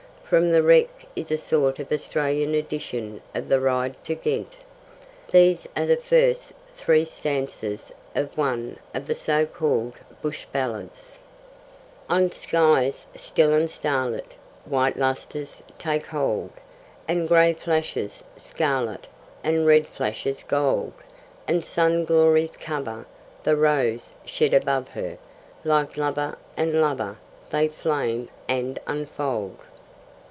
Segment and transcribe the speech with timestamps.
[0.31, 4.53] From the Wreck is a sort of Australian edition of the Ride to Ghent.
[5.29, 9.91] These are the first three stanzas of one of the so called
[10.21, 11.19] Bush Ballads:
[12.09, 16.51] On skies still and starlit White lustres take hold,
[17.09, 19.07] And grey flashes scarlet,
[19.43, 20.93] And red flashes gold.
[21.45, 23.05] And sun glories cover
[23.43, 25.17] The rose, shed above her,
[25.65, 27.17] Like lover and lover
[27.49, 29.57] They flame and unfold.